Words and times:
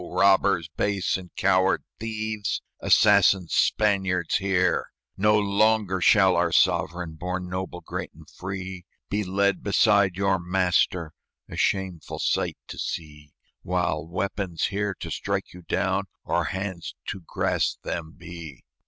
robbers 0.09 0.67
base 0.77 1.15
and 1.15 1.29
coward 1.35 1.83
thieves! 1.99 2.63
Assassin 2.79 3.47
Spaniards, 3.47 4.37
hear! 4.37 4.87
"No 5.15 5.37
longer 5.37 6.01
shall 6.01 6.35
our 6.35 6.51
sovereign, 6.51 7.13
Born 7.13 7.47
noble, 7.47 7.81
great, 7.81 8.11
and 8.15 8.27
free, 8.27 8.83
Be 9.11 9.23
led 9.23 9.61
beside 9.61 10.15
your 10.15 10.39
master, 10.39 11.13
A 11.47 11.55
shameful 11.55 12.17
sight 12.17 12.57
to 12.69 12.79
see, 12.79 13.33
While 13.61 14.07
weapons 14.07 14.63
here 14.69 14.95
to 15.01 15.11
strike 15.11 15.53
you 15.53 15.61
down 15.61 16.05
Or 16.23 16.45
hands 16.45 16.95
to 17.09 17.19
grasp 17.21 17.83
them 17.83 18.15
be." 18.17 18.63